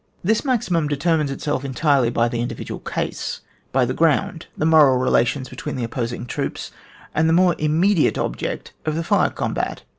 This 0.23 0.43
maximum 0.43 0.87
determines 0.87 1.29
itself 1.29 1.63
entirely 1.63 2.09
by 2.09 2.27
the 2.27 2.41
individual 2.41 2.79
case, 2.79 3.41
by 3.71 3.85
the 3.85 3.93
ground, 3.93 4.47
the 4.57 4.65
moral 4.65 4.97
relations 4.97 5.47
between 5.47 5.75
the 5.75 5.83
opposing 5.83 6.25
troops, 6.25 6.71
and 7.13 7.29
the 7.29 7.33
more 7.33 7.53
immediate 7.59 8.17
object 8.17 8.73
of 8.83 8.95
the 8.95 9.03
fire 9.03 9.29
combat. 9.29 9.83